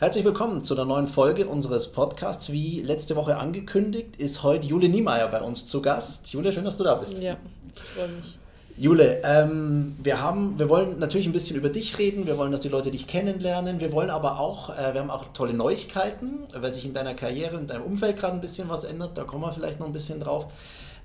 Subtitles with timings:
[0.00, 2.52] Herzlich willkommen zu einer neuen Folge unseres Podcasts.
[2.52, 6.32] Wie letzte Woche angekündigt, ist heute Jule Niemeyer bei uns zu Gast.
[6.32, 7.18] Jule, schön, dass du da bist.
[7.18, 7.36] Ja,
[7.74, 8.38] ich freue mich.
[8.76, 12.60] Jule, ähm, wir, haben, wir wollen natürlich ein bisschen über dich reden, wir wollen, dass
[12.60, 16.72] die Leute dich kennenlernen, wir wollen aber auch, äh, wir haben auch tolle Neuigkeiten, weil
[16.72, 19.52] sich in deiner Karriere, in deinem Umfeld gerade ein bisschen was ändert, da kommen wir
[19.52, 20.46] vielleicht noch ein bisschen drauf.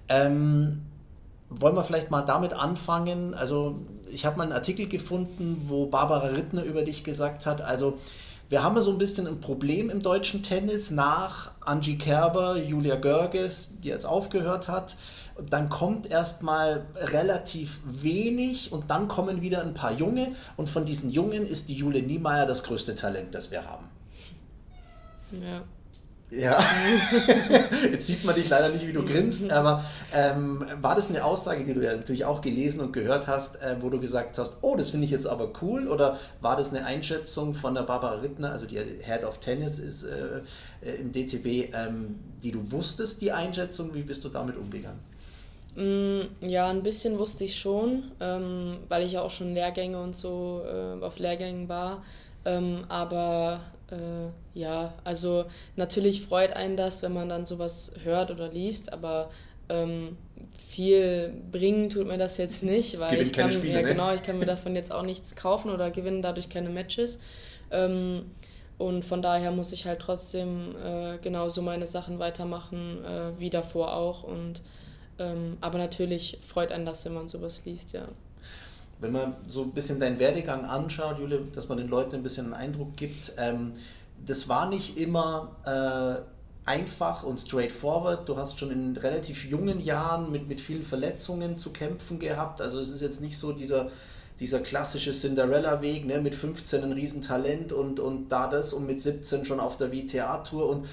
[0.07, 0.84] Ähm,
[1.49, 3.34] wollen wir vielleicht mal damit anfangen?
[3.34, 3.73] Also,
[4.12, 7.98] ich habe mal einen Artikel gefunden, wo Barbara Rittner über dich gesagt hat, also
[8.53, 13.70] wir haben so ein bisschen ein Problem im deutschen Tennis nach Angie Kerber, Julia Görges,
[13.84, 14.95] die jetzt aufgehört hat.
[15.49, 21.09] Dann kommt erstmal relativ wenig und dann kommen wieder ein paar Junge und von diesen
[21.09, 23.89] Jungen ist die Jule Niemeyer das größte Talent, das wir haben.
[25.31, 25.63] Ja.
[26.35, 26.63] Ja,
[27.91, 31.63] jetzt sieht man dich leider nicht, wie du grinst, aber ähm, war das eine Aussage,
[31.63, 34.75] die du ja natürlich auch gelesen und gehört hast, äh, wo du gesagt hast, oh,
[34.75, 38.51] das finde ich jetzt aber cool, oder war das eine Einschätzung von der Barbara Rittner,
[38.51, 40.40] also die Head of Tennis ist äh,
[40.81, 44.99] äh im DTB, ähm, die du wusstest, die Einschätzung, wie bist du damit umgegangen?
[45.75, 50.15] Mm, ja, ein bisschen wusste ich schon, ähm, weil ich ja auch schon Lehrgänge und
[50.15, 52.03] so äh, auf Lehrgängen war,
[52.45, 53.62] ähm, aber
[53.94, 59.30] äh, ja, also natürlich freut einen das, wenn man dann sowas hört oder liest, aber
[59.70, 60.18] ähm,
[60.58, 63.90] viel bringen tut mir das jetzt nicht, weil ich kann, Spiele, ja, ne?
[63.90, 67.19] genau, ich kann mir davon jetzt auch nichts kaufen oder gewinnen dadurch keine Matches.
[67.72, 68.31] Ähm,
[68.78, 73.96] und von daher muss ich halt trotzdem äh, genauso meine Sachen weitermachen äh, wie davor
[73.96, 74.24] auch.
[74.24, 74.62] Und
[75.19, 78.08] ähm, aber natürlich freut einen das, wenn man sowas liest, ja.
[79.00, 82.46] Wenn man so ein bisschen deinen Werdegang anschaut, Jule, dass man den Leuten ein bisschen
[82.46, 83.74] einen Eindruck gibt, ähm,
[84.25, 88.28] das war nicht immer äh, einfach und straightforward.
[88.28, 92.62] Du hast schon in relativ jungen Jahren mit, mit vielen Verletzungen zu kämpfen gehabt.
[92.62, 93.90] Also es ist jetzt nicht so dieser,
[94.40, 99.46] dieser klassische Cinderella-Weg, ne, mit 15 ein Riesentalent und, und da das und mit 17
[99.46, 100.86] schon auf der WTA-Tour und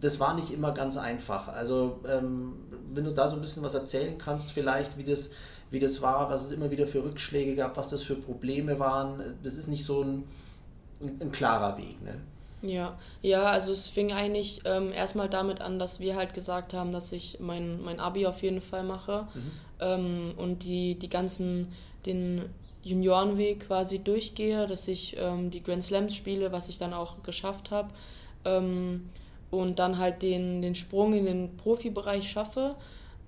[0.00, 1.48] das war nicht immer ganz einfach.
[1.48, 2.54] Also ähm,
[2.92, 5.30] wenn du da so ein bisschen was erzählen kannst, vielleicht wie das
[5.72, 9.38] wie das war, was es immer wieder für Rückschläge gab, was das für Probleme waren.
[9.42, 10.24] Das ist nicht so ein,
[11.00, 12.00] ein, klarer Weg.
[12.02, 12.14] Ne?
[12.60, 16.92] Ja, ja, also es fing eigentlich ähm, erstmal damit an, dass wir halt gesagt haben,
[16.92, 19.50] dass ich mein, mein Abi auf jeden Fall mache mhm.
[19.80, 21.68] ähm, und die, die ganzen,
[22.04, 22.42] den
[22.84, 27.70] Juniorenweg quasi durchgehe, dass ich ähm, die Grand Slams spiele, was ich dann auch geschafft
[27.70, 27.88] habe
[28.44, 29.08] ähm,
[29.50, 32.74] und dann halt den, den Sprung in den Profibereich schaffe.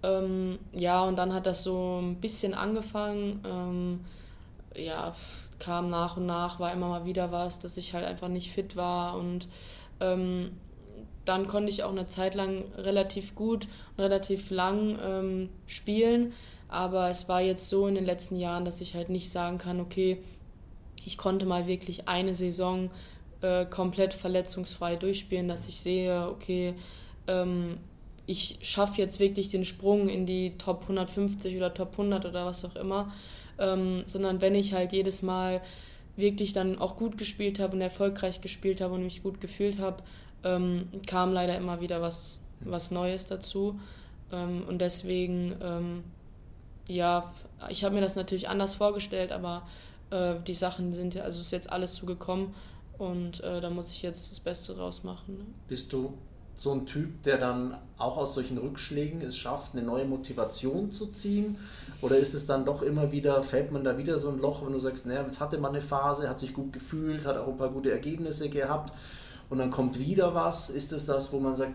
[0.05, 3.41] Ähm, ja, und dann hat das so ein bisschen angefangen.
[3.47, 4.01] Ähm,
[4.77, 5.15] ja,
[5.59, 8.77] kam nach und nach, war immer mal wieder was, dass ich halt einfach nicht fit
[8.77, 9.49] war und
[10.01, 10.51] ähm,
[11.25, 13.67] dann konnte ich auch eine Zeit lang relativ gut
[13.97, 16.35] und relativ lang ähm, spielen.
[16.69, 19.81] Aber es war jetzt so in den letzten Jahren, dass ich halt nicht sagen kann,
[19.81, 20.19] okay,
[21.07, 22.91] ich konnte mal wirklich eine Saison
[23.41, 26.75] äh, komplett verletzungsfrei durchspielen, dass ich sehe, okay,
[27.27, 27.79] ähm,
[28.27, 32.65] ich schaffe jetzt wirklich den Sprung in die Top 150 oder Top 100 oder was
[32.65, 33.13] auch immer,
[33.59, 35.61] ähm, sondern wenn ich halt jedes Mal
[36.17, 40.03] wirklich dann auch gut gespielt habe und erfolgreich gespielt habe und mich gut gefühlt habe,
[40.45, 43.79] ähm, kam leider immer wieder was, was Neues dazu.
[44.33, 46.05] Ähm, und deswegen, ähm,
[46.89, 47.33] ja,
[47.69, 49.67] ich habe mir das natürlich anders vorgestellt, aber
[50.11, 52.55] äh, die Sachen sind, also ist jetzt alles so gekommen
[52.99, 55.39] und äh, da muss ich jetzt das Beste draus machen.
[55.39, 55.45] Ne?
[55.69, 56.15] Bist du
[56.57, 61.07] so ein Typ, der dann auch aus solchen Rückschlägen es schafft, eine neue Motivation zu
[61.07, 61.57] ziehen?
[62.01, 64.73] Oder ist es dann doch immer wieder, fällt man da wieder so ein Loch, wenn
[64.73, 67.57] du sagst, naja, jetzt hatte man eine Phase, hat sich gut gefühlt, hat auch ein
[67.57, 68.93] paar gute Ergebnisse gehabt
[69.51, 70.71] und dann kommt wieder was?
[70.71, 71.75] Ist es das, wo man sagt,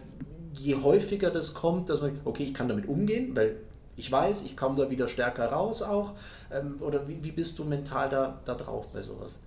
[0.53, 3.57] je häufiger das kommt, dass man, okay, ich kann damit umgehen, weil
[3.95, 6.13] ich weiß, ich komme da wieder stärker raus auch?
[6.51, 9.39] Ähm, oder wie, wie bist du mental da, da drauf bei sowas?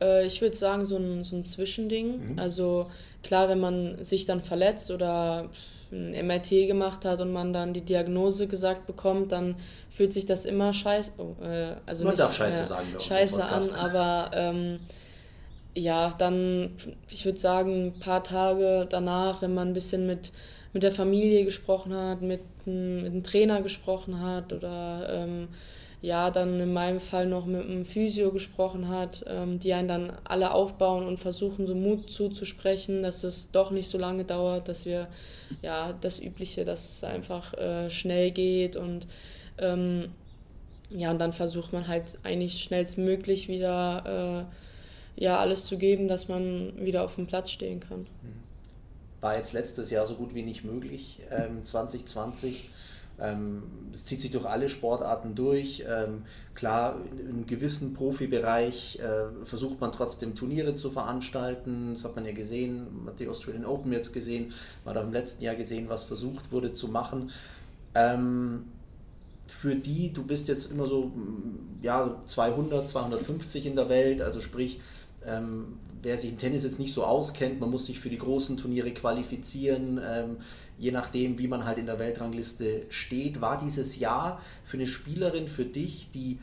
[0.00, 2.32] Äh, ich würde sagen, so ein, so ein Zwischending.
[2.32, 2.38] Mhm.
[2.38, 2.90] Also
[3.22, 5.50] klar, wenn man sich dann verletzt oder
[5.92, 9.56] ein MRT gemacht hat und man dann die Diagnose gesagt bekommt, dann
[9.90, 11.12] fühlt sich das immer scheiße.
[11.18, 12.86] Oh, äh, also man nicht, darf Scheiße äh, sagen.
[12.98, 14.80] Scheiße an, aber ähm,
[15.74, 16.76] ja, dann,
[17.08, 20.32] ich würde sagen, ein paar Tage danach, wenn man ein bisschen mit,
[20.72, 25.48] mit der Familie gesprochen hat, mit, mit einem Trainer gesprochen hat oder ähm,
[26.02, 30.12] ja, dann in meinem Fall noch mit einem Physio gesprochen hat, ähm, die einen dann
[30.24, 34.86] alle aufbauen und versuchen, so Mut zuzusprechen, dass es doch nicht so lange dauert, dass
[34.86, 35.08] wir,
[35.60, 39.06] ja, das Übliche, dass es einfach äh, schnell geht und
[39.58, 40.08] ähm,
[40.88, 44.46] ja, und dann versucht man halt eigentlich schnellstmöglich wieder
[45.18, 48.06] äh, ja, alles zu geben, dass man wieder auf dem Platz stehen kann.
[49.20, 52.70] War jetzt letztes Jahr so gut wie nicht möglich, ähm, 2020 Ähm,
[53.92, 55.84] es zieht sich durch alle Sportarten durch.
[55.88, 56.22] Ähm,
[56.54, 61.90] klar, in einem gewissen Profibereich äh, versucht man trotzdem Turniere zu veranstalten.
[61.94, 64.52] Das hat man ja gesehen, hat die Australian Open jetzt gesehen,
[64.84, 67.30] man hat auch im letzten Jahr gesehen, was versucht wurde zu machen.
[67.94, 68.64] Ähm,
[69.46, 71.10] für die, du bist jetzt immer so
[71.82, 74.80] ja, 200, 250 in der Welt, also sprich,
[75.26, 78.56] ähm, wer sich im Tennis jetzt nicht so auskennt, man muss sich für die großen
[78.56, 80.36] Turniere qualifizieren, ähm,
[80.80, 85.46] je nachdem, wie man halt in der Weltrangliste steht, war dieses Jahr für eine Spielerin,
[85.46, 86.38] für dich, die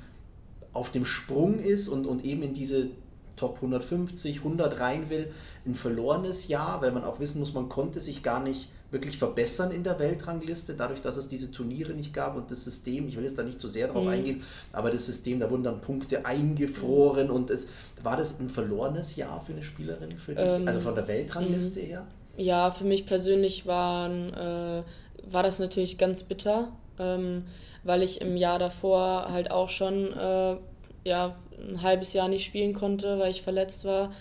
[0.74, 2.90] auf dem Sprung ist und, und eben in diese
[3.36, 5.32] Top 150, 100 rein will,
[5.66, 9.72] ein verlorenes Jahr, weil man auch wissen muss, man konnte sich gar nicht wirklich verbessern
[9.72, 13.24] in der Weltrangliste, dadurch, dass es diese Turniere nicht gab und das System, ich will
[13.24, 14.12] jetzt da nicht zu so sehr drauf mhm.
[14.12, 17.68] eingehen, aber das System, da wurden dann Punkte eingefroren und es
[18.04, 21.80] war das ein verlorenes Jahr für eine Spielerin, für dich, ähm, also von der Weltrangliste
[21.80, 22.06] her?
[22.38, 24.84] Ja, für mich persönlich waren, äh,
[25.30, 27.46] war das natürlich ganz bitter, ähm,
[27.84, 30.56] weil ich im Jahr davor halt auch schon äh,
[31.04, 34.12] ja, ein halbes Jahr nicht spielen konnte, weil ich verletzt war.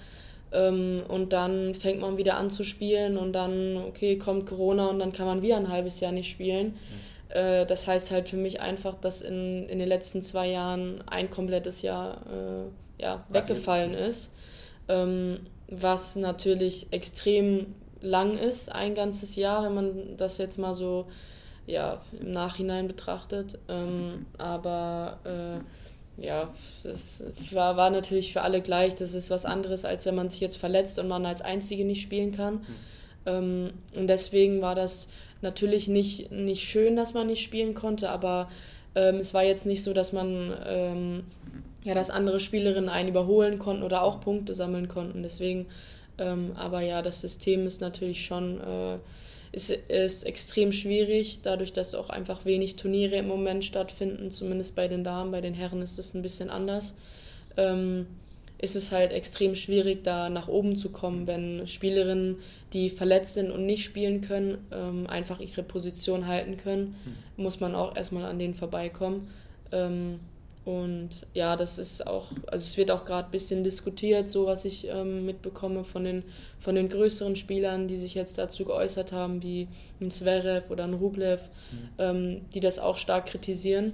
[0.53, 4.99] Ähm, und dann fängt man wieder an zu spielen und dann, okay, kommt Corona und
[4.99, 6.69] dann kann man wieder ein halbes Jahr nicht spielen.
[6.69, 7.37] Mhm.
[7.37, 11.29] Äh, das heißt halt für mich einfach, dass in, in den letzten zwei Jahren ein
[11.29, 14.33] komplettes Jahr äh, ja, weggefallen ist.
[14.89, 21.07] Ähm, was natürlich extrem lang ist, ein ganzes Jahr, wenn man das jetzt mal so
[21.67, 23.59] ja, im Nachhinein betrachtet.
[23.69, 26.53] Ähm, aber äh, ja,
[26.83, 27.23] das
[27.53, 28.95] war, war natürlich für alle gleich.
[28.95, 32.03] Das ist was anderes, als wenn man sich jetzt verletzt und man als Einzige nicht
[32.03, 32.55] spielen kann.
[32.55, 32.63] Mhm.
[33.27, 35.09] Ähm, und deswegen war das
[35.43, 38.49] natürlich nicht, nicht schön, dass man nicht spielen konnte, aber
[38.95, 41.25] ähm, es war jetzt nicht so, dass man ähm,
[41.87, 45.23] ja, dass andere Spielerinnen einen überholen konnten oder auch Punkte sammeln konnten.
[45.23, 45.67] Deswegen,
[46.19, 48.99] ähm, aber ja, das System ist natürlich schon äh,
[49.53, 54.87] ist, ist extrem schwierig, dadurch, dass auch einfach wenig Turniere im Moment stattfinden, zumindest bei
[54.87, 56.99] den Damen, bei den Herren ist es ein bisschen anders.
[57.57, 58.07] Ähm,
[58.59, 62.37] ist es halt extrem schwierig, da nach oben zu kommen, wenn Spielerinnen,
[62.73, 66.97] die verletzt sind und nicht spielen können, ähm, einfach ihre Position halten können,
[67.37, 67.43] mhm.
[67.43, 69.29] muss man auch erstmal an denen vorbeikommen.
[69.73, 70.21] Ähm,
[70.67, 74.65] und ja, das ist auch, also es wird auch gerade ein bisschen diskutiert, so was
[74.65, 76.25] ich ähm, mitbekomme von den,
[76.59, 79.69] von den größeren Spielern, die sich jetzt dazu geäußert haben, wie
[80.01, 81.41] ein Zverev oder ein Rublev,
[81.71, 81.89] mhm.
[81.99, 83.93] ähm, die das auch stark kritisieren.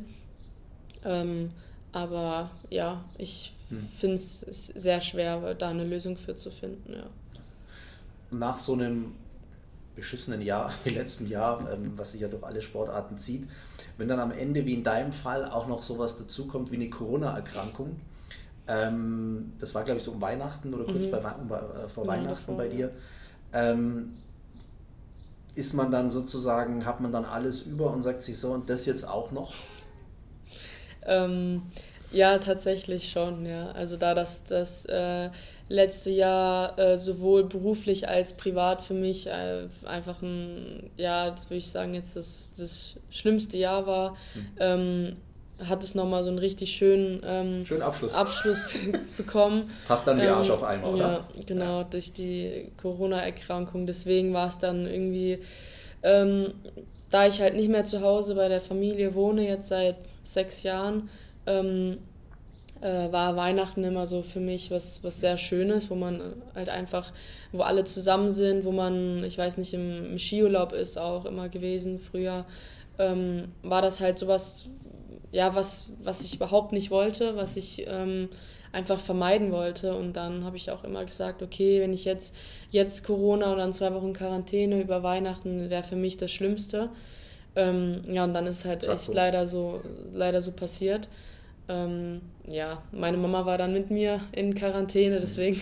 [1.04, 1.50] Ähm,
[1.92, 3.86] aber ja, ich mhm.
[3.88, 6.94] finde es sehr schwer, da eine Lösung für zu finden.
[6.94, 7.10] Ja.
[8.30, 9.12] Nach so einem
[9.94, 13.48] beschissenen Jahr, wie letzten Jahr, ähm, was sich ja durch alle Sportarten zieht,
[13.98, 18.00] wenn dann am Ende, wie in deinem Fall, auch noch sowas dazukommt wie eine Corona-Erkrankung,
[18.68, 21.10] ähm, das war glaube ich so um Weihnachten oder kurz mhm.
[21.10, 22.92] bei, um, äh, vor ja, Weihnachten bei dir,
[23.52, 24.14] ähm,
[25.54, 28.86] ist man dann sozusagen, hat man dann alles über und sagt sich so, und das
[28.86, 29.52] jetzt auch noch?
[31.04, 31.62] Ähm,
[32.10, 33.70] ja, tatsächlich schon, ja.
[33.72, 35.30] Also da das, das äh,
[35.72, 41.56] letzte Jahr äh, sowohl beruflich als privat für mich äh, einfach ein, ja, das würde
[41.56, 44.46] ich sagen, jetzt das, das schlimmste Jahr war, mhm.
[44.60, 45.16] ähm,
[45.66, 48.74] hat es nochmal so einen richtig schönen, ähm, schönen Abschluss, Abschluss
[49.16, 49.70] bekommen.
[49.88, 51.26] Passt dann wie Arsch ähm, auf einmal, oder?
[51.34, 51.84] Ja, genau, ja.
[51.84, 53.86] durch die Corona-Erkrankung.
[53.86, 55.38] Deswegen war es dann irgendwie,
[56.02, 56.52] ähm,
[57.10, 61.08] da ich halt nicht mehr zu Hause bei der Familie wohne, jetzt seit sechs Jahren,
[61.46, 61.98] ähm,
[62.82, 67.12] äh, war Weihnachten immer so für mich was, was sehr Schönes, wo man halt einfach,
[67.52, 71.48] wo alle zusammen sind, wo man, ich weiß nicht, im, im Skiurlaub ist auch immer
[71.48, 72.44] gewesen früher,
[72.98, 74.68] ähm, war das halt sowas,
[75.30, 78.28] ja, was, was ich überhaupt nicht wollte, was ich ähm,
[78.72, 79.94] einfach vermeiden wollte.
[79.94, 82.34] Und dann habe ich auch immer gesagt, okay, wenn ich jetzt,
[82.70, 86.90] jetzt Corona oder in zwei Wochen Quarantäne über Weihnachten wäre für mich das Schlimmste.
[87.54, 91.08] Ähm, ja, und dann ist halt Sag echt leider so, leider so passiert.
[91.68, 95.60] Ähm, ja, meine Mama war dann mit mir in Quarantäne, deswegen.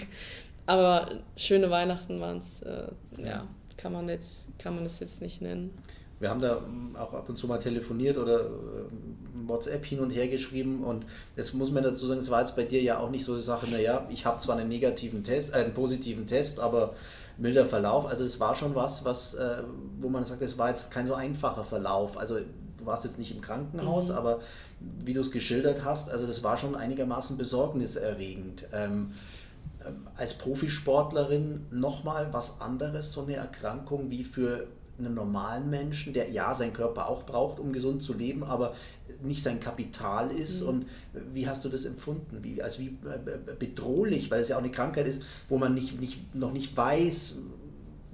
[0.67, 2.89] Aber schöne Weihnachten waren es, äh,
[3.19, 5.77] ja, kann man, jetzt, kann man das jetzt nicht nennen.
[6.21, 6.63] Wir haben da
[6.99, 8.49] auch ab und zu mal telefoniert oder äh,
[9.47, 12.65] WhatsApp hin und her geschrieben und jetzt muss man dazu sagen, es war jetzt bei
[12.65, 15.59] dir ja auch nicht so die Sache, naja, ich habe zwar einen negativen Test, äh,
[15.59, 16.95] einen positiven Test, aber
[17.39, 18.07] milder Verlauf.
[18.07, 19.63] Also es war schon was, was, äh,
[19.99, 22.19] wo man sagt, es war jetzt kein so einfacher Verlauf.
[22.19, 22.39] Also
[22.81, 24.17] du warst jetzt nicht im Krankenhaus, mhm.
[24.17, 24.41] aber
[24.81, 28.67] wie du es geschildert hast, also das war schon einigermaßen besorgniserregend.
[28.73, 29.13] Ähm,
[29.87, 34.67] ähm als Profisportlerin nochmal was anderes, so eine Erkrankung wie für
[35.01, 38.75] einen normalen Menschen, der ja seinen Körper auch braucht, um gesund zu leben, aber
[39.23, 40.63] nicht sein Kapital ist.
[40.63, 40.69] Mhm.
[40.69, 40.87] Und
[41.33, 42.39] wie hast du das empfunden?
[42.43, 46.01] Wie, also wie äh, bedrohlich, weil es ja auch eine Krankheit ist, wo man nicht,
[46.01, 47.39] nicht, noch nicht weiß,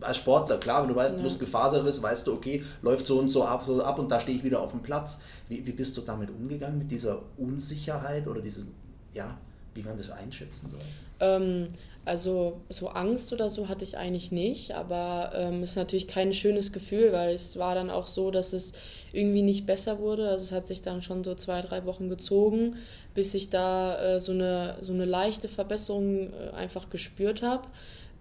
[0.01, 1.23] als Sportler, klar, wenn du weißt, ja.
[1.23, 4.45] Muskelfaserriss, weißt du, okay, läuft so und so ab, so ab und da stehe ich
[4.45, 5.21] wieder auf dem Platz.
[5.49, 8.69] Wie, wie bist du damit umgegangen, mit dieser Unsicherheit oder diesem,
[9.13, 9.39] ja,
[9.77, 10.81] wie man das einschätzen soll?
[11.21, 11.69] Ähm,
[12.07, 16.33] also so Angst oder so hatte ich eigentlich nicht, aber es ähm, ist natürlich kein
[16.33, 18.75] schönes Gefühl, weil es war dann auch so, dass es
[19.13, 20.29] irgendwie nicht besser wurde.
[20.29, 22.77] Also es hat sich dann schon so zwei, drei Wochen gezogen,
[23.13, 27.67] bis ich da äh, so, eine, so eine leichte Verbesserung äh, einfach gespürt habe.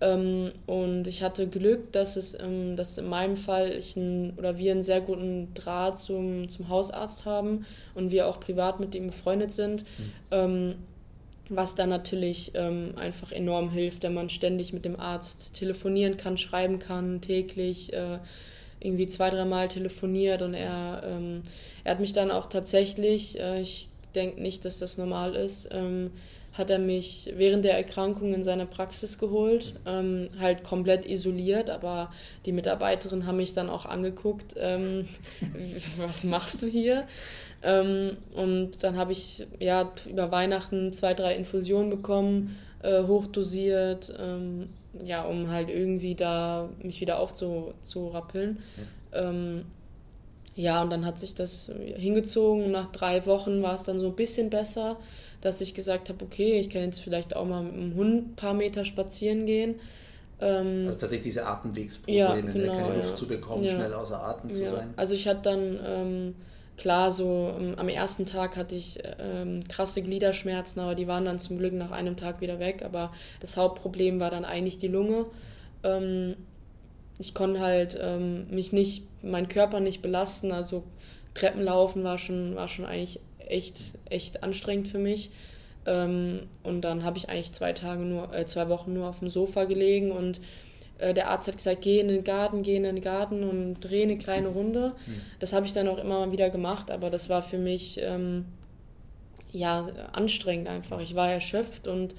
[0.02, 4.58] Ähm, und ich hatte Glück, dass es ähm, dass in meinem Fall ich ein, oder
[4.58, 9.08] wir einen sehr guten Draht zum, zum Hausarzt haben und wir auch privat mit ihm
[9.08, 9.86] befreundet sind.
[10.32, 10.76] Mhm.
[11.50, 16.38] Was dann natürlich ähm, einfach enorm hilft, wenn man ständig mit dem Arzt telefonieren kann,
[16.38, 18.18] schreiben kann, täglich äh,
[18.80, 20.42] irgendwie zwei, dreimal telefoniert.
[20.42, 21.44] Und er, ähm,
[21.84, 26.12] er hat mich dann auch tatsächlich, äh, ich denke nicht, dass das normal ist, ähm,
[26.58, 32.12] hat er mich während der Erkrankung in seine Praxis geholt, ähm, halt komplett isoliert, aber
[32.46, 35.08] die Mitarbeiterinnen haben mich dann auch angeguckt, ähm,
[35.98, 37.08] was machst du hier?
[37.62, 44.70] Ähm, und dann habe ich ja über Weihnachten zwei, drei Infusionen bekommen, äh, hochdosiert, ähm,
[45.04, 48.60] ja, um halt irgendwie da mich wieder aufzurappeln.
[49.12, 49.30] Ja.
[49.30, 49.66] Ähm,
[50.56, 52.72] ja, und dann hat sich das hingezogen.
[52.72, 54.96] Nach drei Wochen war es dann so ein bisschen besser
[55.46, 58.36] dass ich gesagt habe, okay, ich kann jetzt vielleicht auch mal mit dem Hund ein
[58.36, 59.76] paar Meter spazieren gehen.
[60.42, 63.76] Ähm, also tatsächlich diese Atemwegsprobleme, ja, ne, genau, keine Luft zu bekommen, ja.
[63.76, 64.94] schnell außer Atem zu sein.
[64.98, 66.36] Also ich hatte dann, ähm,
[66.78, 71.38] klar, so ähm, am ersten Tag hatte ich ähm, krasse Gliederschmerzen, aber die waren dann
[71.38, 72.82] zum Glück nach einem Tag wieder weg.
[72.84, 75.28] Aber das Hauptproblem war dann eigentlich die Lunge.
[75.84, 76.36] Ähm,
[77.20, 80.84] ich konnte halt ähm, mich nicht, meinen Körper nicht belasten, also
[81.36, 83.78] Treppenlaufen war schon, war schon eigentlich echt,
[84.10, 85.32] echt anstrengend für mich.
[85.86, 89.30] Ähm, und dann habe ich eigentlich zwei Tage nur, äh, zwei Wochen nur auf dem
[89.30, 90.42] Sofa gelegen und
[90.98, 94.04] äh, der Arzt hat gesagt, geh in den Garten, geh in den Garten und dreh
[94.04, 94.94] eine kleine Runde.
[95.06, 95.22] Mhm.
[95.40, 98.46] Das habe ich dann auch immer mal wieder gemacht, aber das war für mich ähm,
[99.52, 101.00] ja anstrengend einfach.
[101.02, 102.16] Ich war erschöpft und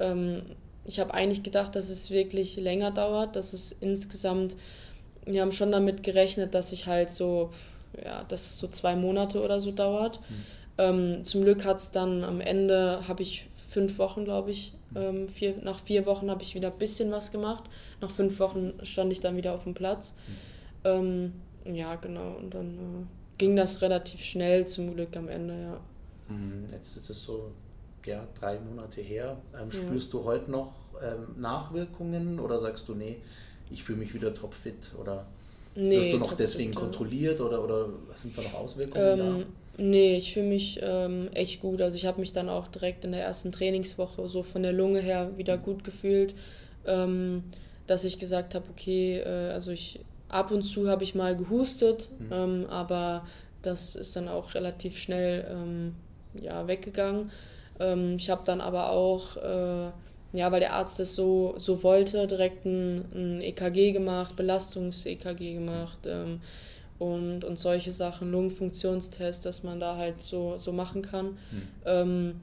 [0.00, 0.42] ähm,
[0.84, 4.56] ich habe eigentlich gedacht, dass es wirklich länger dauert, dass es insgesamt,
[5.26, 7.50] wir haben schon damit gerechnet, dass ich halt so,
[8.04, 10.20] ja, dass es so zwei Monate oder so dauert.
[10.20, 10.34] Mhm.
[10.78, 15.28] Ähm, zum Glück hat es dann am Ende, habe ich fünf Wochen, glaube ich, ähm,
[15.28, 17.64] vier, nach vier Wochen habe ich wieder ein bisschen was gemacht.
[18.00, 20.14] Nach fünf Wochen stand ich dann wieder auf dem Platz.
[20.84, 21.32] Ähm,
[21.64, 22.36] ja, genau.
[22.36, 25.80] Und dann äh, ging das relativ schnell zum Glück am Ende, ja.
[26.28, 27.52] Mhm, jetzt ist es so,
[28.04, 29.38] ja, drei Monate her.
[29.60, 30.18] Ähm, spürst ja.
[30.18, 33.18] du heute noch ähm, Nachwirkungen oder sagst du, nee,
[33.70, 35.26] ich fühle mich wieder topfit oder
[35.74, 39.36] nee, wirst du noch deswegen kontrolliert oder, oder sind da noch Auswirkungen da?
[39.84, 41.82] Nee, ich fühle mich ähm, echt gut.
[41.82, 45.00] Also ich habe mich dann auch direkt in der ersten Trainingswoche so von der Lunge
[45.00, 46.36] her wieder gut gefühlt,
[46.86, 47.42] ähm,
[47.88, 49.98] dass ich gesagt habe, okay, äh, also ich
[50.28, 52.28] ab und zu habe ich mal gehustet, mhm.
[52.32, 53.26] ähm, aber
[53.62, 55.96] das ist dann auch relativ schnell ähm,
[56.40, 57.32] ja, weggegangen.
[57.80, 59.90] Ähm, ich habe dann aber auch, äh,
[60.32, 66.06] ja, weil der Arzt es so, so wollte, direkt ein, ein EKG gemacht, Belastungs-EKG gemacht
[66.06, 66.40] ähm,
[67.02, 71.26] und, und solche Sachen, Lungenfunktionstest, dass man da halt so, so machen kann.
[71.26, 71.62] Mhm.
[71.84, 72.40] Ähm,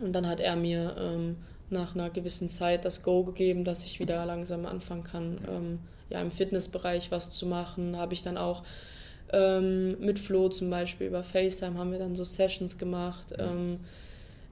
[0.00, 1.36] und dann hat er mir ähm,
[1.70, 5.78] nach einer gewissen Zeit das Go gegeben, dass ich wieder langsam anfangen kann, ähm,
[6.10, 7.96] ja, im Fitnessbereich was zu machen.
[7.96, 8.62] Habe ich dann auch
[9.32, 13.34] ähm, mit Flo zum Beispiel über FaceTime haben wir dann so Sessions gemacht.
[13.36, 13.78] Mhm.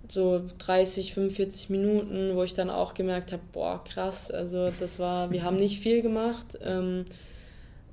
[0.08, 5.30] so 30, 45 Minuten, wo ich dann auch gemerkt habe, boah, krass, also das war,
[5.30, 6.58] wir haben nicht viel gemacht.
[6.64, 7.04] Ähm,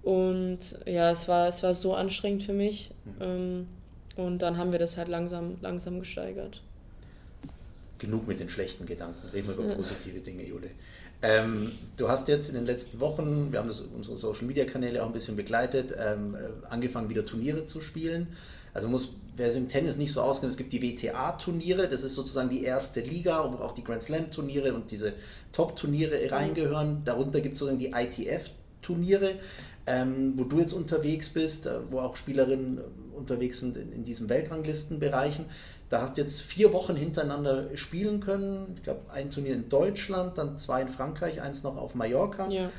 [0.10, 2.92] und ja, es war, es war so anstrengend für mich.
[3.20, 3.68] Mhm.
[4.16, 6.62] und dann haben wir das halt langsam, langsam gesteigert.
[8.00, 9.76] Genug mit den schlechten Gedanken, reden wir über ja.
[9.76, 10.72] positive Dinge, Jule.
[11.22, 15.04] Ähm, du hast jetzt in den letzten Wochen, wir haben das, unsere Social Media Kanäle
[15.04, 18.30] auch ein bisschen begleitet, ähm, äh, angefangen wieder Turniere zu spielen.
[18.74, 22.16] Also muss, wer es im Tennis nicht so auskennt, es gibt die WTA-Turniere, das ist
[22.16, 25.14] sozusagen die erste Liga, wo auch die Grand Slam-Turniere und diese
[25.52, 26.30] Top-Turniere mhm.
[26.30, 27.02] reingehören.
[27.06, 27.94] Darunter gibt es sozusagen die
[28.82, 29.36] ITF-Turniere
[29.90, 34.04] ähm, wo du jetzt unterwegs bist, äh, wo auch Spielerinnen äh, unterwegs sind in, in
[34.04, 35.46] diesen Weltranglistenbereichen.
[35.90, 38.74] Da hast du jetzt vier Wochen hintereinander spielen können.
[38.76, 42.50] Ich glaube, ein Turnier in Deutschland, dann zwei in Frankreich, eins noch auf Mallorca.
[42.50, 42.70] Ja.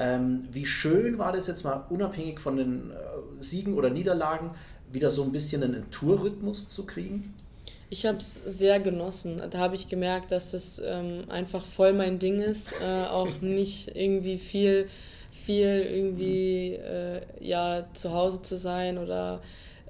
[0.00, 2.94] Ähm, wie schön war das jetzt mal, unabhängig von den äh,
[3.40, 4.50] Siegen oder Niederlagen,
[4.90, 7.32] wieder so ein bisschen einen Tourrhythmus zu kriegen?
[7.88, 9.40] Ich habe es sehr genossen.
[9.50, 12.72] Da habe ich gemerkt, dass das ähm, einfach voll mein Ding ist.
[12.82, 14.88] Äh, auch nicht irgendwie viel
[15.46, 19.40] viel irgendwie äh, ja zu Hause zu sein oder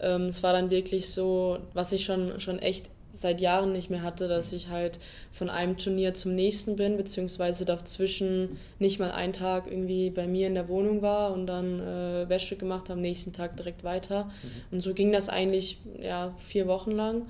[0.01, 4.03] ähm, es war dann wirklich so, was ich schon, schon echt seit Jahren nicht mehr
[4.03, 4.99] hatte, dass ich halt
[5.33, 10.47] von einem Turnier zum nächsten bin, beziehungsweise dazwischen nicht mal einen Tag irgendwie bei mir
[10.49, 14.25] in der Wohnung war und dann äh, Wäsche gemacht habe, am nächsten Tag direkt weiter.
[14.25, 14.31] Mhm.
[14.73, 17.23] Und so ging das eigentlich ja, vier Wochen lang.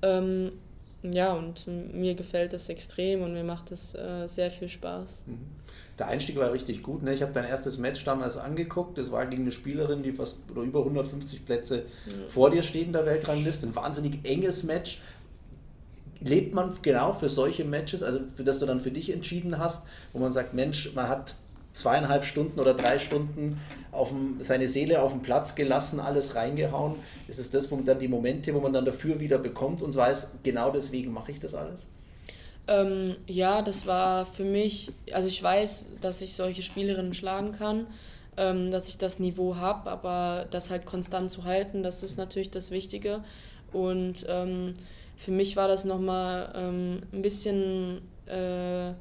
[0.00, 0.52] Ähm,
[1.02, 5.22] ja, und mir gefällt es extrem und mir macht es äh, sehr viel Spaß.
[5.26, 5.38] Mhm.
[5.98, 7.02] Der Einstieg war richtig gut.
[7.02, 7.14] Ne?
[7.14, 8.98] Ich habe dein erstes Match damals angeguckt.
[8.98, 12.12] Das war gegen eine Spielerin, die fast oder über 150 Plätze ja.
[12.28, 13.66] vor dir steht in der Weltrangliste.
[13.66, 15.00] Ein wahnsinnig enges Match.
[16.20, 19.86] Lebt man genau für solche Matches, also für das du dann für dich entschieden hast,
[20.12, 21.36] wo man sagt, Mensch, man hat
[21.76, 23.60] zweieinhalb Stunden oder drei Stunden
[23.92, 26.94] auf dem, seine Seele auf den Platz gelassen, alles reingehauen.
[27.28, 30.36] Ist es das, wo dann die Momente, wo man dann dafür wieder bekommt und weiß,
[30.42, 31.86] genau deswegen mache ich das alles?
[32.68, 37.86] Ähm, ja, das war für mich, also ich weiß, dass ich solche Spielerinnen schlagen kann,
[38.36, 42.50] ähm, dass ich das Niveau habe, aber das halt konstant zu halten, das ist natürlich
[42.50, 43.22] das Wichtige.
[43.72, 44.74] Und ähm,
[45.16, 48.92] für mich war das nochmal ähm, ein bisschen äh,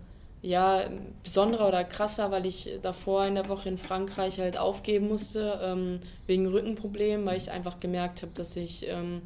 [0.46, 0.84] ja,
[1.24, 6.00] besonderer oder krasser, weil ich davor in der Woche in Frankreich halt aufgeben musste, ähm,
[6.28, 9.24] wegen Rückenproblemen, weil ich einfach gemerkt habe, dass ich ähm,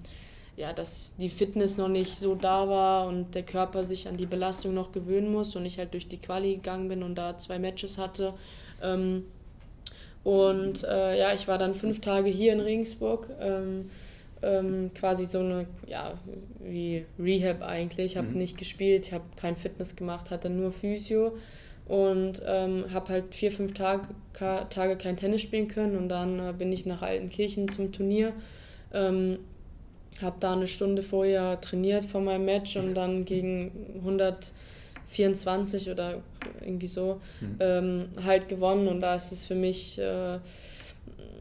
[0.56, 4.26] ja, dass die Fitness noch nicht so da war und der Körper sich an die
[4.26, 7.60] Belastung noch gewöhnen muss und ich halt durch die Quali gegangen bin und da zwei
[7.60, 8.34] Matches hatte.
[8.82, 9.26] Ähm,
[10.24, 13.30] und äh, ja, ich war dann fünf Tage hier in Regensburg.
[14.42, 16.14] Ähm, quasi so eine, ja,
[16.60, 18.14] wie Rehab eigentlich.
[18.14, 18.38] Ich habe mhm.
[18.38, 21.34] nicht gespielt, ich habe kein Fitness gemacht, hatte nur Physio
[21.90, 26.54] und ähm, habe halt vier, fünf Tage, Tage kein Tennis spielen können und dann äh,
[26.58, 28.32] bin ich nach Altenkirchen zum Turnier.
[28.94, 29.40] Ähm,
[30.22, 36.22] habe da eine Stunde vorher trainiert vor meinem Match und dann gegen 124 oder
[36.62, 37.56] irgendwie so mhm.
[37.60, 40.40] ähm, halt gewonnen und da ist es für mich äh,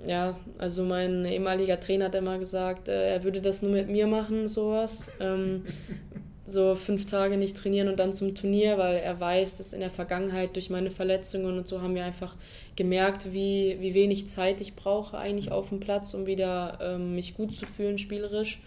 [0.07, 4.07] ja, also mein ehemaliger Trainer hat immer gesagt, äh, er würde das nur mit mir
[4.07, 5.09] machen, sowas.
[5.21, 5.65] Ähm,
[6.49, 9.91] so fünf Tage nicht trainieren und dann zum Turnier, weil er weiß, dass in der
[9.91, 12.37] Vergangenheit durch meine Verletzungen und so haben wir einfach
[12.75, 17.37] gemerkt, wie, wie wenig Zeit ich brauche eigentlich auf dem Platz, um wieder ähm, mich
[17.37, 18.61] gut zu fühlen spielerisch.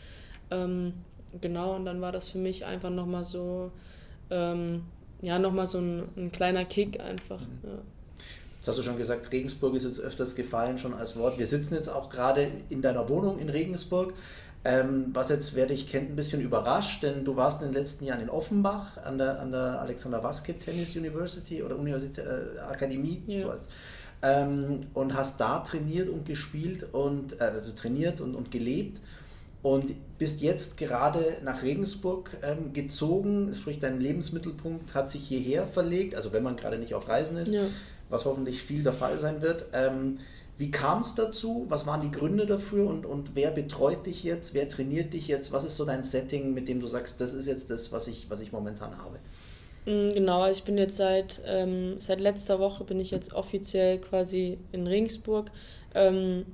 [0.52, 0.94] Ähm,
[1.40, 3.72] genau, und dann war das für mich einfach nochmal so,
[4.30, 4.84] ähm,
[5.24, 7.42] ja, nochmal so ein, ein kleiner Kick einfach.
[7.64, 7.80] Ja.
[8.62, 11.40] Jetzt hast du schon gesagt, Regensburg ist jetzt öfters gefallen schon als Wort.
[11.40, 14.14] Wir sitzen jetzt auch gerade in deiner Wohnung in Regensburg.
[14.64, 18.06] Ähm, was jetzt, wer dich kennt, ein bisschen überrascht, denn du warst in den letzten
[18.06, 23.24] Jahren in Offenbach an der, an der Alexander Vasquez Tennis University oder Universität, äh, Akademie,
[23.26, 23.42] ja.
[23.42, 23.70] so heißt,
[24.22, 29.00] ähm, und hast da trainiert und gespielt und äh, also trainiert und, und gelebt
[29.64, 36.14] und bist jetzt gerade nach Regensburg ähm, gezogen, sprich dein Lebensmittelpunkt hat sich hierher verlegt,
[36.14, 37.52] also wenn man gerade nicht auf Reisen ist.
[37.52, 37.64] Ja
[38.12, 39.66] was hoffentlich viel der Fall sein wird.
[39.74, 40.20] Ähm,
[40.58, 41.66] wie kam es dazu?
[41.70, 44.54] Was waren die Gründe dafür und, und wer betreut dich jetzt?
[44.54, 45.52] Wer trainiert dich jetzt?
[45.52, 48.30] Was ist so dein Setting, mit dem du sagst, das ist jetzt das, was ich,
[48.30, 49.18] was ich momentan habe?
[49.86, 54.60] Mm, genau, ich bin jetzt seit, ähm, seit letzter Woche bin ich jetzt offiziell quasi
[54.72, 55.50] in Regensburg.
[55.96, 56.46] Ähm,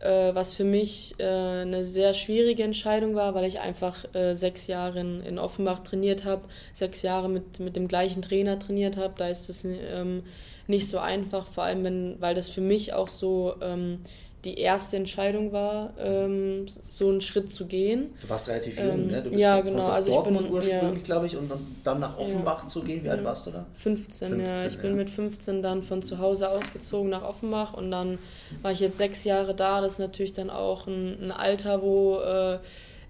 [0.00, 4.66] äh, was für mich äh, eine sehr schwierige Entscheidung war, weil ich einfach äh, sechs
[4.66, 9.14] Jahre in, in Offenbach trainiert habe, sechs Jahre mit, mit dem gleichen Trainer trainiert habe.
[9.16, 10.22] Da ist es ähm,
[10.66, 14.00] nicht so einfach, vor allem wenn, weil das für mich auch so ähm,
[14.44, 18.14] die erste Entscheidung war, ähm, so einen Schritt zu gehen.
[18.22, 19.22] Du warst relativ jung, ähm, ne?
[19.22, 19.86] Du bist ja, genau.
[19.86, 21.04] Also ich bin ursprünglich, ja.
[21.04, 21.50] glaube ich, und
[21.84, 22.68] dann nach Offenbach ja.
[22.68, 23.04] zu gehen.
[23.04, 23.66] Wie alt warst du da?
[23.76, 24.66] 15, 15 ja.
[24.66, 24.80] Ich ja.
[24.80, 28.18] bin mit 15 dann von zu Hause ausgezogen nach Offenbach und dann
[28.62, 29.82] war ich jetzt sechs Jahre da.
[29.82, 32.58] Das ist natürlich dann auch ein, ein Alter, wo, äh,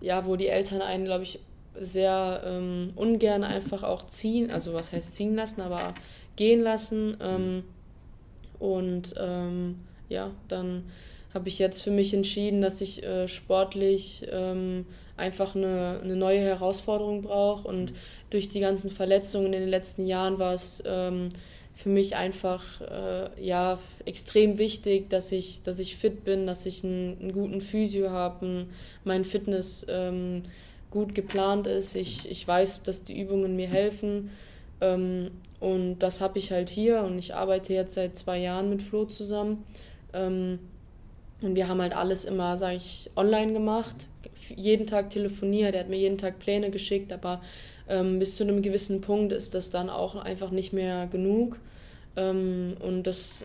[0.01, 1.39] ja, wo die Eltern einen, glaube ich,
[1.79, 5.95] sehr ähm, ungern einfach auch ziehen, also was heißt ziehen lassen, aber
[6.35, 7.17] gehen lassen.
[7.23, 7.63] Ähm,
[8.59, 9.77] und ähm,
[10.09, 10.85] ja, dann
[11.33, 16.41] habe ich jetzt für mich entschieden, dass ich äh, sportlich ähm, einfach eine, eine neue
[16.41, 17.69] Herausforderung brauche.
[17.69, 17.93] Und
[18.31, 21.29] durch die ganzen Verletzungen in den letzten Jahren war es ähm,
[21.75, 26.85] für mich einfach äh, ja, extrem wichtig, dass ich, dass ich fit bin, dass ich
[26.85, 28.67] einen, einen guten Physio habe,
[29.05, 30.43] mein Fitness ähm,
[30.91, 31.95] gut geplant ist.
[31.95, 34.31] Ich, ich weiß, dass die Übungen mir helfen.
[34.81, 38.83] Ähm, und das habe ich halt hier und ich arbeite jetzt seit zwei Jahren mit
[38.83, 39.65] Flo zusammen.
[41.43, 44.09] Und wir haben halt alles immer, sage ich, online gemacht.
[44.55, 47.41] Jeden Tag telefoniert, er hat mir jeden Tag Pläne geschickt, aber
[47.89, 51.59] ähm, bis zu einem gewissen Punkt ist das dann auch einfach nicht mehr genug.
[52.17, 53.45] Ähm, und das,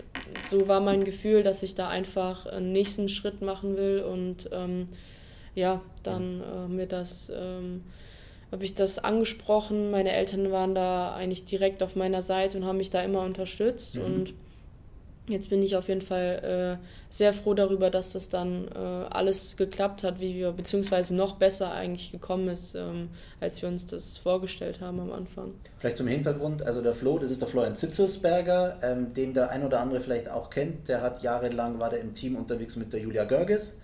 [0.49, 4.87] so war mein Gefühl, dass ich da einfach einen nächsten Schritt machen will und ähm,
[5.53, 7.83] ja, dann äh, wir das ähm,
[8.51, 9.91] habe ich das angesprochen.
[9.91, 13.95] Meine Eltern waren da eigentlich direkt auf meiner Seite und haben mich da immer unterstützt.
[13.95, 14.03] Mhm.
[14.03, 14.33] Und
[15.27, 19.57] jetzt bin ich auf jeden Fall äh, sehr froh darüber, dass das dann äh, alles
[19.57, 23.09] geklappt hat, wie wir, beziehungsweise noch besser eigentlich gekommen ist, ähm,
[23.39, 25.53] als wir uns das vorgestellt haben am Anfang.
[25.79, 29.63] Vielleicht zum Hintergrund, also der Flo, das ist der Florian Zitzelsberger, ähm, den der ein
[29.63, 30.87] oder andere vielleicht auch kennt.
[30.87, 33.77] Der hat jahrelang, war der im Team unterwegs mit der Julia Görges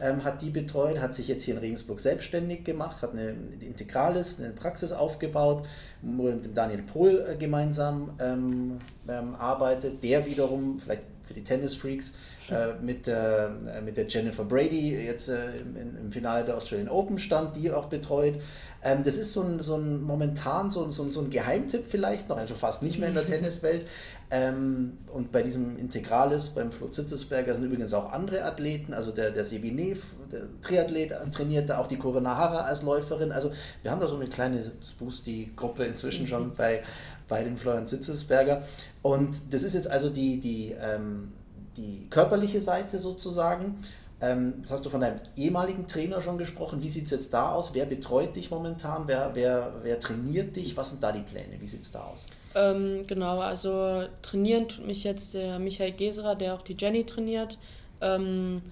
[0.00, 4.38] ähm, hat die betreut, hat sich jetzt hier in Regensburg selbstständig gemacht, hat eine, Integralis,
[4.38, 5.66] eine Praxis aufgebaut,
[6.02, 11.44] wo mit dem Daniel Pohl äh, gemeinsam ähm, ähm, arbeitet, der wiederum, vielleicht für die
[11.44, 12.12] Tennis-Freaks,
[12.50, 13.48] äh, mit, äh,
[13.82, 17.86] mit der Jennifer Brady jetzt äh, im, im, Finale der Australian Open stand, die auch
[17.86, 18.34] betreut.
[18.84, 21.86] Ähm, das ist so ein, so ein momentan so ein, so, ein, so ein Geheimtipp
[21.88, 23.86] vielleicht noch, also fast nicht mehr in der Tenniswelt.
[24.30, 29.30] Ähm, und bei diesem Integralis, beim Flo Zitzesberger sind übrigens auch andere Athleten, also der,
[29.30, 29.96] der Sebine,
[30.30, 33.32] der Triathlet trainiert da, auch die Corinna als Läuferin.
[33.32, 33.50] Also
[33.82, 34.62] wir haben da so eine kleine
[34.98, 36.52] Boosty-Gruppe inzwischen schon mhm.
[36.56, 36.82] bei,
[37.26, 38.62] bei dem Florian Zitzesberger.
[39.02, 41.32] Und das ist jetzt also die, die ähm,
[41.76, 43.78] die körperliche Seite sozusagen.
[44.24, 46.82] Ähm, das hast du von deinem ehemaligen Trainer schon gesprochen.
[46.82, 47.74] Wie sieht es jetzt da aus?
[47.74, 49.04] Wer betreut dich momentan?
[49.06, 50.76] Wer, wer, wer trainiert dich?
[50.76, 51.60] Was sind da die Pläne?
[51.60, 52.26] Wie sieht es da aus?
[52.54, 57.58] Ähm, genau, also trainieren tut mich jetzt der Michael Geserer, der auch die Jenny trainiert.
[58.00, 58.62] Ähm,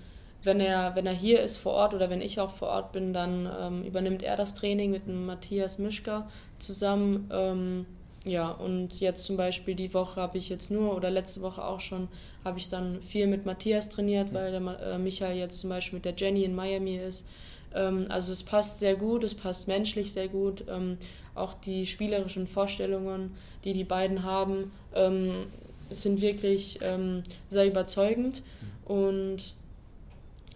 [0.42, 3.12] wenn er, wenn er hier ist vor Ort oder wenn ich auch vor Ort bin,
[3.12, 7.86] dann ähm, übernimmt er das Training mit Matthias Mischka zusammen.
[8.24, 11.80] Ja, und jetzt zum Beispiel die Woche habe ich jetzt nur, oder letzte Woche auch
[11.80, 12.06] schon,
[12.44, 16.04] habe ich dann viel mit Matthias trainiert, weil der äh, Michael jetzt zum Beispiel mit
[16.04, 17.26] der Jenny in Miami ist.
[17.74, 20.64] Ähm, also es passt sehr gut, es passt menschlich sehr gut.
[20.68, 20.98] Ähm,
[21.34, 25.46] auch die spielerischen Vorstellungen, die die beiden haben, ähm,
[25.90, 28.42] sind wirklich ähm, sehr überzeugend.
[28.86, 28.94] Mhm.
[28.94, 29.54] Und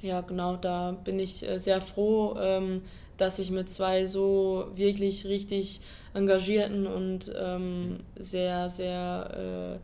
[0.02, 2.82] ja, genau, da bin ich äh, sehr froh, ähm,
[3.16, 5.80] dass ich mit zwei so wirklich richtig
[6.16, 9.78] engagierten und ähm, sehr, sehr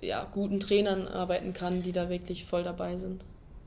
[0.00, 3.22] äh, ja, guten Trainern arbeiten kann, die da wirklich voll dabei sind.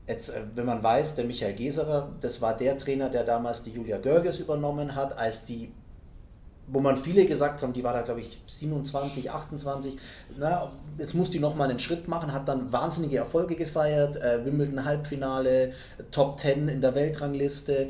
[0.06, 3.70] Jetzt, äh, wenn man weiß, der Michael Geserer, das war der Trainer, der damals die
[3.70, 5.70] Julia Görges übernommen hat, als die,
[6.66, 9.96] wo man viele gesagt haben, die war da glaube ich 27, 28,
[10.38, 14.84] na, jetzt muss die nochmal einen Schritt machen, hat dann wahnsinnige Erfolge gefeiert, äh, Wimbledon
[14.84, 15.72] Halbfinale,
[16.10, 17.88] Top 10 in der Weltrangliste,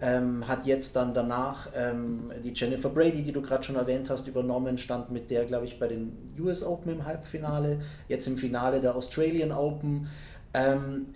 [0.00, 4.28] ähm, hat jetzt dann danach ähm, die Jennifer Brady, die du gerade schon erwähnt hast,
[4.28, 8.80] übernommen, stand mit der, glaube ich, bei den US Open im Halbfinale, jetzt im Finale
[8.80, 10.08] der Australian Open.
[10.52, 11.06] Ähm,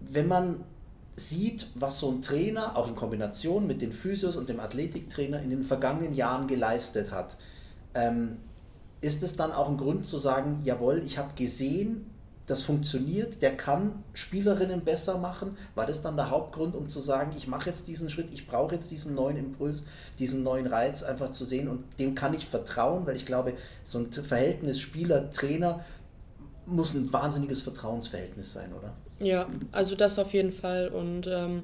[0.00, 0.64] wenn man
[1.16, 5.50] sieht, was so ein Trainer auch in Kombination mit den Physios und dem Athletiktrainer in
[5.50, 7.36] den vergangenen Jahren geleistet hat,
[7.94, 8.38] ähm,
[9.00, 12.06] ist es dann auch ein Grund zu sagen, jawohl, ich habe gesehen,
[12.46, 15.56] das funktioniert, der kann Spielerinnen besser machen.
[15.74, 18.74] War das dann der Hauptgrund, um zu sagen, ich mache jetzt diesen Schritt, ich brauche
[18.74, 19.84] jetzt diesen neuen Impuls,
[20.18, 23.54] diesen neuen Reiz einfach zu sehen und dem kann ich vertrauen, weil ich glaube,
[23.84, 25.84] so ein Verhältnis Spieler-Trainer
[26.66, 28.94] muss ein wahnsinniges Vertrauensverhältnis sein, oder?
[29.20, 30.88] Ja, also das auf jeden Fall.
[30.88, 31.62] Und ähm,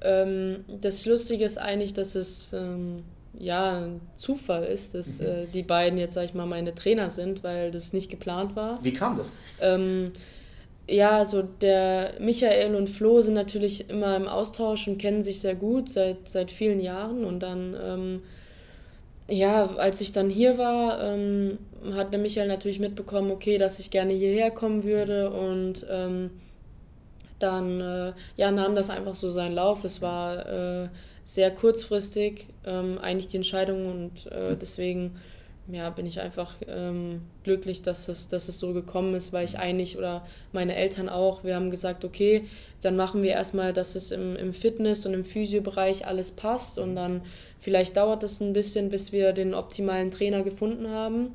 [0.00, 3.04] ähm, das Lustige ist eigentlich, dass es ähm,
[3.38, 5.26] ja, ein Zufall ist, dass mhm.
[5.26, 8.78] äh, die beiden jetzt, sag ich mal, meine Trainer sind, weil das nicht geplant war.
[8.82, 9.32] Wie kam das?
[9.60, 10.12] Ähm,
[10.88, 15.54] ja, so der Michael und Flo sind natürlich immer im Austausch und kennen sich sehr
[15.54, 17.24] gut seit, seit vielen Jahren.
[17.24, 18.22] Und dann, ähm,
[19.28, 21.58] ja, als ich dann hier war, ähm,
[21.94, 25.30] hat der Michael natürlich mitbekommen, okay, dass ich gerne hierher kommen würde.
[25.30, 26.30] Und ähm,
[27.38, 29.84] dann äh, ja, nahm das einfach so seinen Lauf.
[29.84, 30.88] Es war äh,
[31.24, 35.12] sehr kurzfristig ähm, eigentlich die Entscheidung und äh, deswegen
[35.66, 39.58] ja, bin ich einfach ähm, glücklich, dass es, dass es so gekommen ist, weil ich
[39.58, 42.44] eigentlich oder meine Eltern auch, wir haben gesagt, okay,
[42.82, 46.94] dann machen wir erstmal, dass es im, im Fitness- und im Physiobereich alles passt und
[46.96, 47.22] dann
[47.58, 51.34] vielleicht dauert es ein bisschen, bis wir den optimalen Trainer gefunden haben.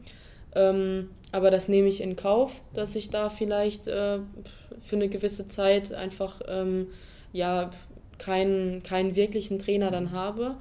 [0.56, 4.20] Ähm, aber das nehme ich in Kauf, dass ich da vielleicht äh,
[4.80, 6.88] für eine gewisse Zeit einfach ähm,
[7.34, 7.72] ja,
[8.20, 10.56] keinen, keinen wirklichen Trainer dann habe.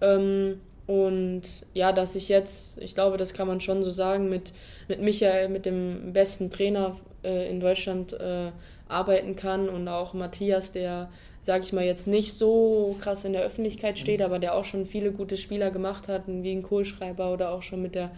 [0.00, 1.42] Ähm, und
[1.74, 4.52] ja, dass ich jetzt, ich glaube, das kann man schon so sagen, mit,
[4.88, 8.52] mit Michael, mit dem besten Trainer äh, in Deutschland äh,
[8.88, 11.08] arbeiten kann und auch Matthias, der,
[11.42, 14.86] sage ich mal, jetzt nicht so krass in der Öffentlichkeit steht, aber der auch schon
[14.86, 18.12] viele gute Spieler gemacht hat, wie ein Kohlschreiber oder auch schon mit der,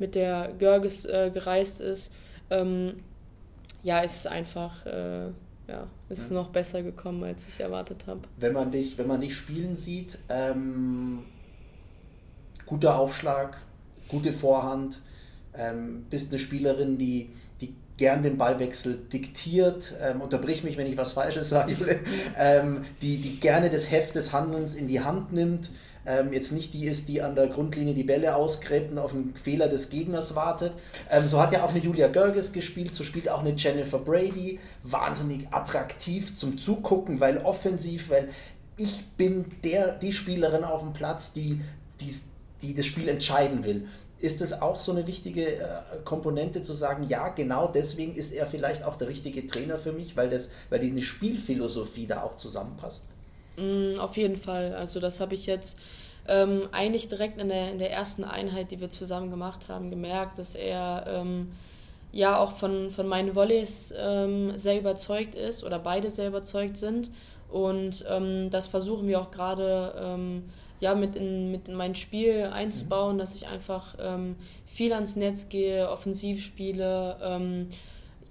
[0.00, 2.12] mit der Görges äh, gereist ist.
[2.50, 2.94] Ähm,
[3.84, 4.84] ja, ist einfach
[5.68, 6.34] ja, ist ja.
[6.34, 8.22] noch besser gekommen, als ich erwartet habe.
[8.38, 11.20] Wenn man dich, wenn man dich spielen sieht, ähm,
[12.66, 13.58] guter Aufschlag,
[14.08, 15.00] gute Vorhand,
[15.54, 20.96] ähm, bist eine Spielerin, die, die gern den Ballwechsel diktiert, ähm, unterbrich mich, wenn ich
[20.96, 21.76] was Falsches sage,
[22.38, 25.70] ähm, die, die gerne das Heft des Handelns in die Hand nimmt.
[26.08, 29.34] Ähm, jetzt nicht die ist, die an der Grundlinie die Bälle ausgräbt und auf einen
[29.36, 30.72] Fehler des Gegners wartet.
[31.10, 34.58] Ähm, so hat ja auch eine Julia Görges gespielt, so spielt auch eine Jennifer Brady.
[34.82, 38.28] Wahnsinnig attraktiv zum Zugucken, weil offensiv, weil
[38.78, 41.60] ich bin der, die Spielerin auf dem Platz, die,
[42.00, 42.14] die,
[42.62, 43.86] die das Spiel entscheiden will.
[44.20, 48.46] Ist es auch so eine wichtige äh, Komponente zu sagen, ja, genau deswegen ist er
[48.46, 53.04] vielleicht auch der richtige Trainer für mich, weil, das, weil diese Spielphilosophie da auch zusammenpasst?
[53.58, 54.74] Mm, auf jeden Fall.
[54.74, 55.78] Also das habe ich jetzt
[56.28, 60.38] ähm, eigentlich direkt in der, in der ersten Einheit, die wir zusammen gemacht haben, gemerkt,
[60.38, 61.50] dass er ähm,
[62.12, 67.10] ja auch von, von meinen Volleys ähm, sehr überzeugt ist oder beide sehr überzeugt sind.
[67.50, 70.44] Und ähm, das versuchen wir auch gerade ähm,
[70.80, 73.18] ja, mit, in, mit in mein Spiel einzubauen, mhm.
[73.18, 74.36] dass ich einfach ähm,
[74.66, 77.66] viel ans Netz gehe, offensiv spiele,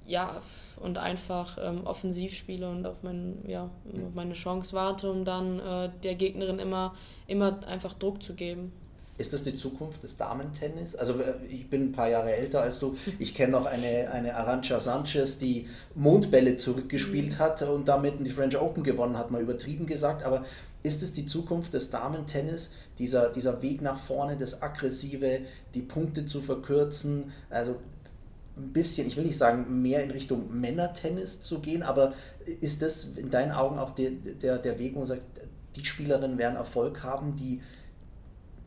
[0.05, 0.41] ja,
[0.79, 5.59] und einfach ähm, offensiv spiele und auf, mein, ja, auf meine Chance warte, um dann
[5.59, 6.93] äh, der Gegnerin immer,
[7.27, 8.71] immer einfach Druck zu geben.
[9.17, 10.95] Ist das die Zukunft des Damentennis?
[10.95, 12.95] Also äh, ich bin ein paar Jahre älter als du.
[13.19, 17.39] Ich kenne noch eine, eine Arantxa Sanchez, die Mondbälle zurückgespielt mhm.
[17.39, 20.23] hat und damit die French Open gewonnen hat, mal übertrieben gesagt.
[20.23, 20.43] Aber
[20.83, 25.41] ist es die Zukunft des Damentennis, dieser, dieser Weg nach vorne, das Aggressive,
[25.73, 27.31] die Punkte zu verkürzen?
[27.49, 27.77] Also
[28.58, 32.13] ein bisschen, ich will nicht sagen, mehr in Richtung Männertennis zu gehen, aber
[32.62, 35.24] ist das in deinen Augen auch der, der, der Weg, wo man sagt,
[35.76, 37.62] die Spielerinnen werden Erfolg haben, die,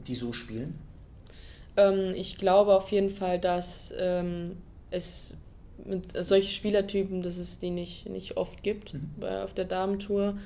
[0.07, 0.79] die so spielen?
[1.77, 4.57] Ähm, ich glaube auf jeden Fall, dass ähm,
[4.91, 5.35] es
[5.85, 9.25] mit solche Spielertypen, dass es die nicht, nicht oft gibt mhm.
[9.25, 10.37] auf der Damentour.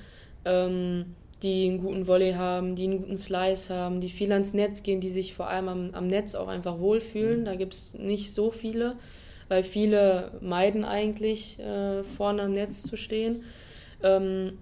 [0.44, 4.82] Ähm, die einen guten Volley haben, die einen guten Slice haben, die viel ans Netz
[4.82, 7.40] gehen, die sich vor allem am, am Netz auch einfach wohlfühlen.
[7.40, 7.44] Mhm.
[7.44, 8.96] Da gibt es nicht so viele,
[9.48, 13.42] weil viele meiden eigentlich, äh, vorne am Netz zu stehen.
[14.02, 14.58] Ähm,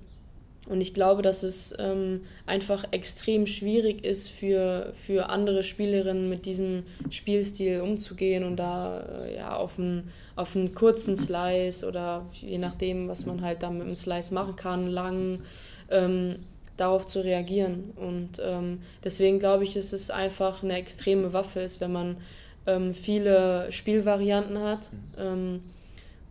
[0.66, 6.46] und ich glaube, dass es ähm, einfach extrem schwierig ist für, für andere Spielerinnen mit
[6.46, 12.58] diesem Spielstil umzugehen und da äh, ja, auf, einen, auf einen kurzen Slice oder je
[12.58, 15.40] nachdem, was man halt da mit dem Slice machen kann, lang,
[15.90, 16.36] ähm,
[16.76, 17.92] darauf zu reagieren.
[17.96, 22.16] Und ähm, deswegen glaube ich, dass es einfach eine extreme Waffe ist, wenn man
[22.66, 24.98] ähm, viele Spielvarianten hat mhm.
[25.18, 25.60] ähm,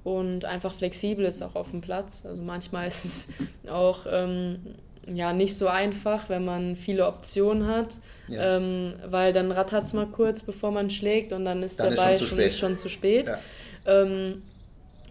[0.04, 2.26] und einfach flexibel ist auch auf dem Platz.
[2.26, 3.28] Also manchmal ist es
[3.70, 4.60] auch ähm,
[5.08, 7.96] ja, nicht so einfach, wenn man viele Optionen hat,
[8.28, 8.58] ja.
[8.58, 11.96] Ähm, weil dann rattert es mal kurz, bevor man schlägt und dann ist dann der
[11.98, 13.28] Ball schon, schon, schon, zu spät.
[13.28, 13.40] Ja.
[13.86, 14.44] Ähm,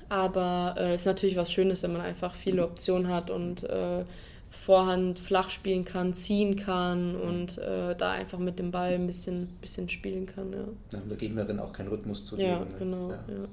[0.08, 4.04] aber es äh, ist natürlich was Schönes, wenn man einfach viele Optionen hat und äh,
[4.50, 9.48] Vorhand flach spielen kann, ziehen kann und äh, da einfach mit dem Ball ein bisschen,
[9.60, 10.52] bisschen spielen kann.
[10.52, 10.98] Ja.
[10.98, 12.48] Ja, der Gegnerin auch keinen Rhythmus zu geben.
[12.48, 12.66] Ja, ne?
[12.78, 13.10] genau.
[13.10, 13.48] Ja.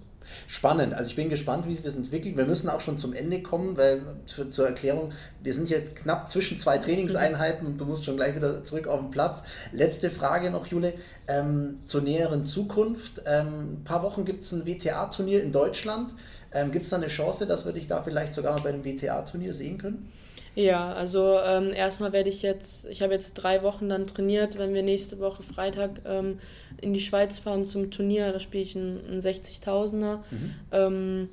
[0.48, 0.94] Spannend.
[0.94, 2.38] Also ich bin gespannt, wie sich das entwickelt.
[2.38, 6.28] Wir müssen auch schon zum Ende kommen, weil für, zur Erklärung, wir sind jetzt knapp
[6.28, 9.44] zwischen zwei Trainingseinheiten und du musst schon gleich wieder zurück auf den Platz.
[9.72, 10.94] Letzte Frage noch, Jule,
[11.28, 13.22] ähm, zur näheren Zukunft.
[13.26, 16.14] Ähm, ein paar Wochen gibt es ein WTA-Turnier in Deutschland.
[16.54, 18.84] Ähm, gibt es da eine Chance, dass wir dich da vielleicht sogar mal bei einem
[18.84, 20.12] WTA-Turnier sehen können?
[20.56, 24.74] Ja, also ähm, erstmal werde ich jetzt, ich habe jetzt drei Wochen dann trainiert, wenn
[24.74, 26.40] wir nächste Woche Freitag ähm,
[26.82, 30.18] in die Schweiz fahren zum Turnier, da spiele ich einen, einen 60.000er.
[30.32, 30.56] Mhm.
[30.72, 31.30] Ähm,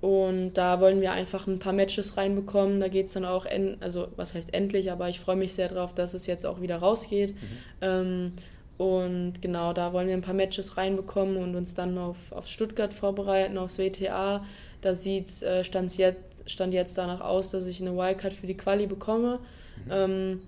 [0.00, 2.80] und da wollen wir einfach ein paar Matches reinbekommen.
[2.80, 3.46] Da geht es dann auch,
[3.80, 6.78] also was heißt endlich, aber ich freue mich sehr darauf, dass es jetzt auch wieder
[6.78, 7.34] rausgeht.
[7.80, 8.32] Mhm.
[8.78, 12.92] Und genau, da wollen wir ein paar Matches reinbekommen und uns dann auf, auf Stuttgart
[12.92, 14.44] vorbereiten, aufs WTA.
[14.80, 18.56] Da sieht äh, stand jetzt, stand jetzt danach aus, dass ich eine Wildcard für die
[18.56, 19.38] Quali bekomme.
[19.84, 19.90] Mhm.
[19.90, 20.42] Ähm,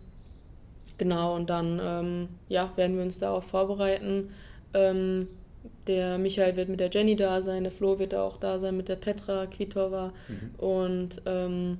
[0.98, 4.30] genau, und dann ähm, ja, werden wir uns darauf vorbereiten.
[4.72, 5.28] Ähm,
[5.86, 8.88] der Michael wird mit der Jenny da sein, der Flo wird auch da sein mit
[8.88, 10.54] der Petra Kvitova mhm.
[10.58, 11.78] und ähm,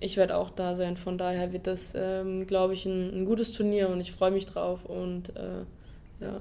[0.00, 0.96] ich werde auch da sein.
[0.96, 4.46] Von daher wird das, ähm, glaube ich, ein, ein, gutes Turnier und ich freue mich
[4.46, 5.64] drauf und äh,
[6.22, 6.40] ja.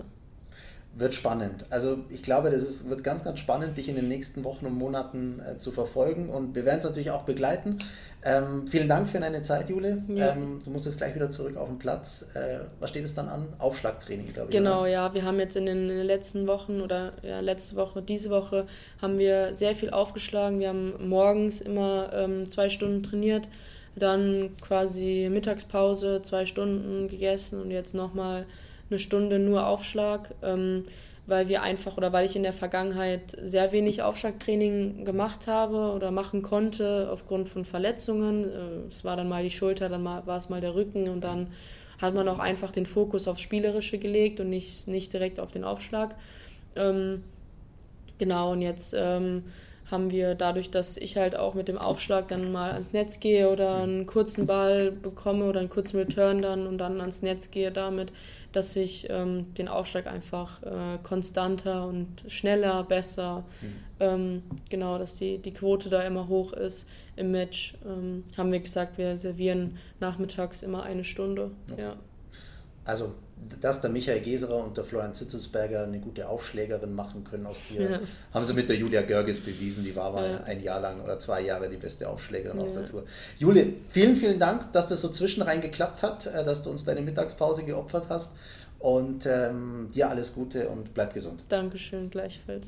[0.94, 1.66] Wird spannend.
[1.70, 4.74] Also ich glaube, das ist, wird ganz, ganz spannend, dich in den nächsten Wochen und
[4.74, 6.28] Monaten äh, zu verfolgen.
[6.28, 7.78] Und wir werden es natürlich auch begleiten.
[8.24, 10.04] Ähm, vielen Dank für deine Zeit, Jule.
[10.10, 10.34] Ja.
[10.34, 12.26] Ähm, du musst jetzt gleich wieder zurück auf den Platz.
[12.34, 13.54] Äh, was steht es dann an?
[13.58, 14.58] Aufschlagtraining, glaube ich.
[14.58, 14.90] Genau, oder?
[14.90, 15.14] ja.
[15.14, 18.66] Wir haben jetzt in den, in den, letzten Wochen oder ja, letzte Woche, diese Woche,
[19.02, 20.60] haben wir sehr viel aufgeschlagen.
[20.60, 23.48] Wir haben morgens immer ähm, zwei Stunden trainiert,
[23.96, 28.46] dann quasi Mittagspause, zwei Stunden gegessen und jetzt nochmal
[28.92, 30.86] eine Stunde nur Aufschlag, ähm,
[31.26, 36.12] weil wir einfach oder weil ich in der Vergangenheit sehr wenig Aufschlagtraining gemacht habe oder
[36.12, 38.44] machen konnte aufgrund von Verletzungen.
[38.44, 41.24] Äh, es war dann mal die Schulter, dann mal, war es mal der Rücken und
[41.24, 41.48] dann
[42.02, 45.64] hat man auch einfach den Fokus aufs Spielerische gelegt und nicht, nicht direkt auf den
[45.64, 46.16] Aufschlag.
[46.76, 47.24] Ähm,
[48.18, 49.44] genau, und jetzt ähm,
[49.92, 53.50] haben wir dadurch, dass ich halt auch mit dem Aufschlag dann mal ans Netz gehe
[53.50, 57.72] oder einen kurzen Ball bekomme oder einen kurzen Return dann und dann ans Netz gehe
[57.72, 58.14] damit,
[58.54, 63.74] dass ich ähm, den Aufschlag einfach äh, konstanter und schneller, besser, mhm.
[64.00, 68.60] ähm, genau, dass die, die Quote da immer hoch ist im Match, ähm, haben wir
[68.62, 71.52] gesagt, wir servieren nachmittags immer eine Stunde.
[71.70, 71.82] Okay.
[71.82, 71.96] Ja.
[72.86, 73.14] Also
[73.60, 77.92] dass der Michael Geserer und der Florian Zitzesberger eine gute Aufschlägerin machen können aus dir,
[77.92, 78.00] ja.
[78.34, 79.84] haben sie mit der Julia Görges bewiesen.
[79.84, 80.44] Die war mal ja.
[80.44, 82.64] ein Jahr lang oder zwei Jahre die beste Aufschlägerin ja.
[82.64, 83.04] auf der Tour.
[83.40, 87.02] Jule, vielen, vielen Dank, dass das so zwischenrein geklappt hat, äh, dass du uns deine
[87.02, 88.34] Mittagspause geopfert hast.
[88.80, 91.44] Und ähm, dir alles Gute und bleib gesund.
[91.50, 92.68] Dankeschön, gleichfalls.